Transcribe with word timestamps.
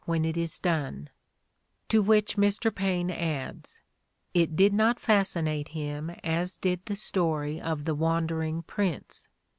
when 0.05 0.25
it 0.25 0.35
is 0.35 0.57
done"; 0.57 1.07
to 1.87 2.01
which 2.01 2.35
Mr. 2.35 2.73
Paine 2.73 3.11
adds: 3.11 3.83
"It 4.33 4.55
did 4.55 4.73
not 4.73 4.99
fascinate 4.99 5.67
him 5.67 6.09
as 6.23 6.57
did 6.57 6.83
the 6.87 6.95
story 6.95 7.61
of 7.61 7.85
the 7.85 7.93
wandering 7.93 8.63
prince. 8.63 9.27